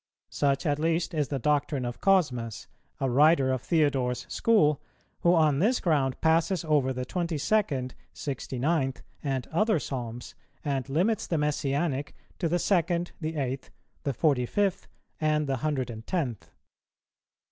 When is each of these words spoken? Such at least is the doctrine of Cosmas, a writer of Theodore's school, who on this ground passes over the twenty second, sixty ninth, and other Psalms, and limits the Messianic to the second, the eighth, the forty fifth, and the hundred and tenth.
Such 0.31 0.65
at 0.65 0.79
least 0.79 1.13
is 1.13 1.27
the 1.27 1.37
doctrine 1.37 1.85
of 1.85 2.01
Cosmas, 2.01 2.65
a 2.99 3.07
writer 3.07 3.51
of 3.51 3.61
Theodore's 3.61 4.25
school, 4.33 4.81
who 5.19 5.35
on 5.35 5.59
this 5.59 5.79
ground 5.79 6.19
passes 6.21 6.65
over 6.65 6.91
the 6.91 7.05
twenty 7.05 7.37
second, 7.37 7.93
sixty 8.11 8.57
ninth, 8.57 9.03
and 9.23 9.45
other 9.51 9.77
Psalms, 9.77 10.33
and 10.65 10.89
limits 10.89 11.27
the 11.27 11.37
Messianic 11.37 12.15
to 12.39 12.49
the 12.49 12.57
second, 12.57 13.11
the 13.21 13.35
eighth, 13.35 13.69
the 14.01 14.11
forty 14.15 14.47
fifth, 14.47 14.87
and 15.19 15.45
the 15.45 15.57
hundred 15.57 15.91
and 15.91 16.07
tenth. 16.07 16.49